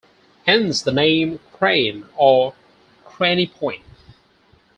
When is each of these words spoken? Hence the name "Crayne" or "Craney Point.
Hence 0.47 0.81
the 0.81 0.91
name 0.91 1.39
"Crayne" 1.53 2.07
or 2.17 2.55
"Craney 3.05 3.45
Point. 3.45 3.85